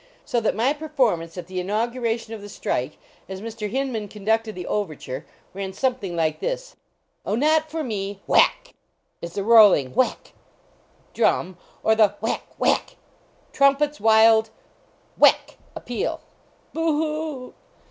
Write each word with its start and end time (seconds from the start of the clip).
So 0.25 0.41
that 0.41 0.55
my 0.55 0.73
performance, 0.73 1.37
at 1.37 1.45
the 1.45 1.59
inauguration 1.59 2.33
of 2.33 2.41
the 2.41 2.49
strike, 2.49 2.97
as 3.29 3.39
Mr. 3.39 3.69
Hinman 3.69 4.07
con 4.07 4.25
ducted 4.25 4.55
the 4.55 4.65
overture, 4.65 5.27
ran 5.53 5.73
something 5.73 6.15
like 6.15 6.39
this 6.39 6.71
<k 6.71 6.75
Oh, 7.27 7.35
not 7.35 7.69
for 7.69 7.83
me 7.83 8.19
(whack) 8.25 8.73
is 9.21 9.33
the 9.33 9.43
rolling 9.43 9.93
(whack) 9.93 10.33
drum, 11.13 11.55
Or 11.83 11.93
the 11.93 12.15
(whack, 12.19 12.47
whack) 12.57 12.95
trumpet 13.53 13.91
s 13.91 13.99
wild 13.99 14.49
(whack) 15.19 15.57
appeal! 15.75 16.21
(Boo 16.73 16.81
hoo 16.99 17.53